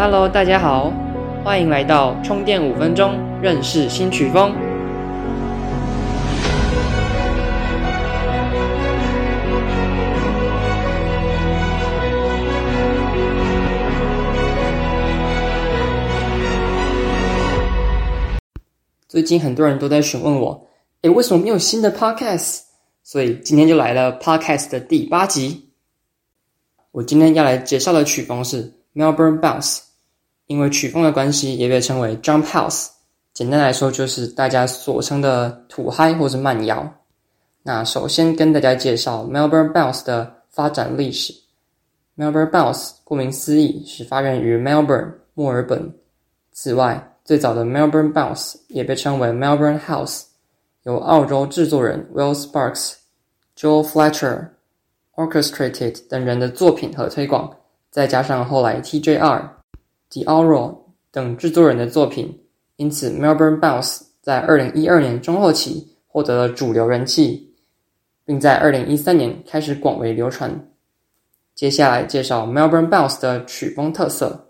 [0.00, 0.92] Hello，大家好，
[1.42, 4.54] 欢迎来到充电五分钟认识新曲风。
[19.08, 20.64] 最近很多人都在询问我，
[21.02, 22.60] 诶，为什么没有新的 Podcast？
[23.02, 25.72] 所以今天就来了 Podcast 的第八集。
[26.92, 29.87] 我今天要来介绍的曲风是 Melbourne Bounce。
[30.48, 32.88] 因为曲风的关系，也被称为 Jump House。
[33.32, 36.92] 简单来说，就是大家所称的土嗨或是慢摇。
[37.62, 41.32] 那首先跟大家介绍 Melbourne Bounce 的发展历史。
[42.16, 45.94] Melbourne Bounce 顾名思义是发源于 Melbourne 墨尔本。
[46.50, 50.22] 此外，最早的 Melbourne Bounce 也被称为 Melbourne House，
[50.84, 52.94] 由澳洲制作人 Will Sparks、
[53.56, 54.48] Joel Fletcher、
[55.14, 57.54] Orchestrated 等人的作品和推广，
[57.90, 59.57] 再加上后来 TJR。
[60.10, 60.76] The Aurora
[61.10, 62.40] 等制作人的作品，
[62.76, 67.54] 因此 Melbourne Bounce 在二零一二年中后期获得了主流人气，
[68.24, 70.70] 并在二零一三年开始广为流传。
[71.54, 74.46] 接下来介绍 Melbourne Bounce 的曲风特色。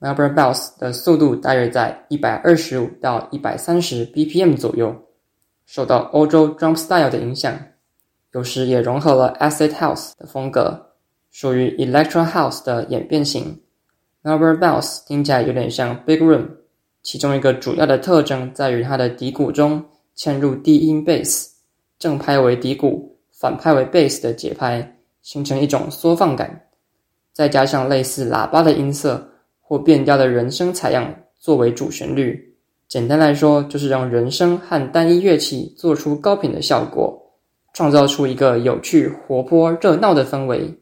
[0.00, 4.94] Melbourne Bounce 的速度大约在一百二十五到一百三十 BPM 左右，
[5.66, 7.58] 受到欧洲 Drum Style 的影响，
[8.32, 10.94] 有时也融合了 Acid House 的风格，
[11.30, 13.62] 属于 Electro House 的演变型。
[14.26, 16.48] Melbourne Bounce 听起来有点像 Big Room，
[17.00, 19.80] 其中一个主要的特征在于它的底鼓中
[20.16, 21.46] 嵌入低音 Bass，
[21.96, 26.60] 正拍为底鼓，反拍为 Bass 的节拍，形成一种缩放感。
[27.32, 32.56] 再加上类似喇叭的音色或变调的人声采样作为主旋律，
[32.88, 37.16] 简单来说就是让人声和单一乐器做出高频的效果，
[37.72, 40.76] 创造出一个有趣、活泼、热闹的氛围。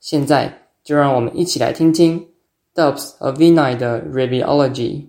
[0.00, 2.31] 现在就让我们一起来听听。
[2.74, 5.08] Dubs of Vinay 的 Radiology。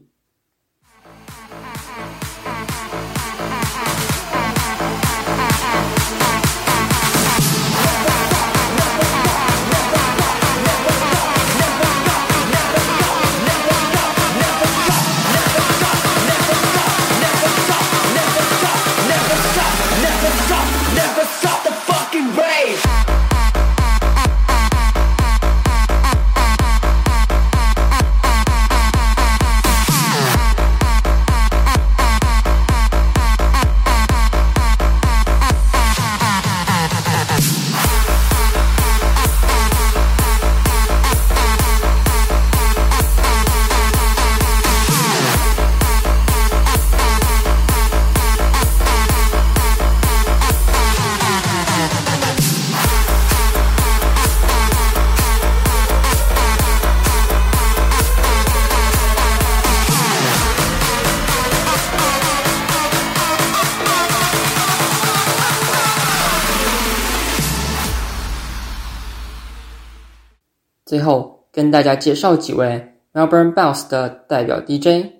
[70.93, 75.11] 最后跟大家介绍几位 Melbourne Bounce 的代表 DJ，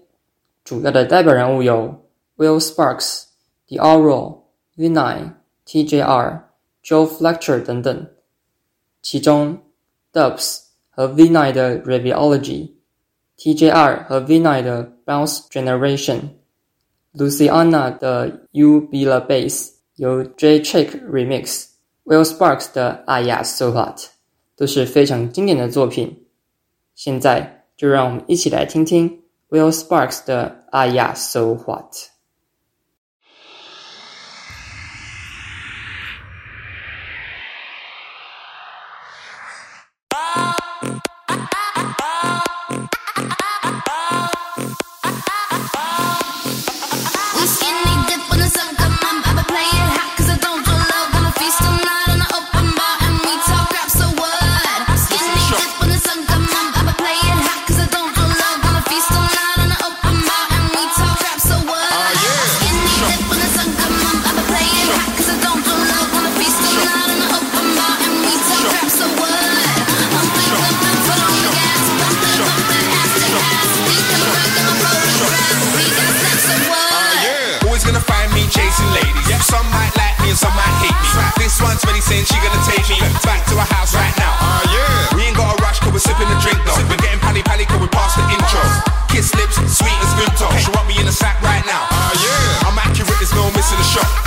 [0.64, 2.06] 主要的代表人物有
[2.38, 3.24] Will Sparks、
[3.66, 4.42] The Oral、
[4.78, 5.32] Vinay、
[5.66, 6.42] TJR、
[6.86, 8.08] Joe Fletcher 等等。
[9.02, 9.64] 其中
[10.14, 10.60] Dubs
[10.92, 20.24] 和 Vinay 的 Radiology，TJR 和 Vinay 的 Bounce Generation，Luciana 的 You Be the Bass 由
[20.24, 24.13] J Check Remix，Will Sparks 的 Ah Yeah So Hot。
[24.56, 26.26] 都是非常经典的作品。
[26.96, 32.13] 现在就让我们一起来听听 will sparks 的 aya so what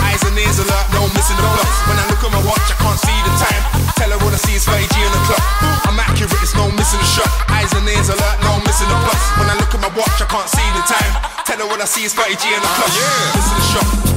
[0.02, 1.68] Eyes and ears alert, no missing the plot.
[1.88, 3.62] When I look at my watch, I can't see the time.
[3.96, 5.44] Tell her what I see is 30 G in the clock.
[5.88, 7.30] I'm accurate, it's no missing the shot.
[7.50, 9.20] Eyes and ears alert, no missing the plot.
[9.38, 11.12] When I look at my watch, I can't see the time.
[11.46, 12.92] Tell her what I see is 30 G in the clock.
[12.92, 14.15] Yeah, missing the shot.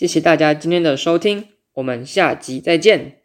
[0.00, 3.19] 谢谢大家今天的收听我们下集再见。